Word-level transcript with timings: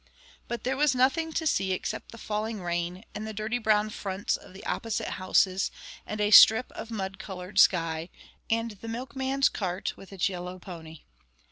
But 0.47 0.63
there 0.63 0.77
was 0.77 0.95
nothing 0.95 1.31
to 1.33 1.45
see 1.45 1.73
except 1.73 2.11
the 2.11 2.17
falling 2.17 2.59
rain, 2.63 3.03
and 3.13 3.27
the 3.27 3.35
dirty 3.35 3.59
brown 3.59 3.91
fronts 3.91 4.35
of 4.35 4.51
the 4.51 4.65
opposite 4.65 5.09
houses, 5.21 5.69
and 6.07 6.19
a 6.19 6.31
strip 6.31 6.71
of 6.71 6.89
mud 6.89 7.19
coloured 7.19 7.59
sky, 7.59 8.09
and 8.49 8.71
the 8.71 8.87
milkman's 8.87 9.47
cart 9.47 9.95
with 9.97 10.11
its 10.11 10.27
yellow 10.27 10.57
pony. 10.57 11.01